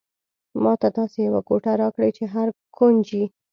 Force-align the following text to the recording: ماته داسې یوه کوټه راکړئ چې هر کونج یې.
ماته 0.63 0.87
داسې 0.97 1.19
یوه 1.27 1.41
کوټه 1.47 1.71
راکړئ 1.81 2.09
چې 2.17 2.25
هر 2.33 2.47
کونج 2.77 3.05
یې. 3.17 3.25